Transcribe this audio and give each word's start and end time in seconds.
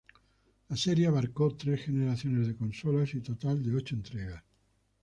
La 0.69 0.75
serie 0.75 1.05
abarcó 1.05 1.55
tres 1.55 1.83
generaciones 1.83 2.47
de 2.47 2.55
consolas 2.55 3.13
y 3.13 3.21
total 3.21 3.61
de 3.61 3.75
ocho 3.75 3.93
entregas. 3.93 4.43